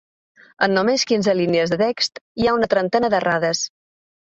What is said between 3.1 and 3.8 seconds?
d’errades.